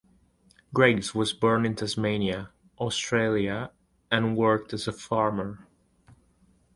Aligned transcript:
Graves 0.73 1.13
was 1.13 1.31
born 1.31 1.63
in 1.63 1.75
Tasmania, 1.75 2.49
Australia, 2.79 3.71
and 4.11 4.35
worked 4.35 4.73
as 4.73 4.87
a 4.87 4.91
farmer. 4.91 5.67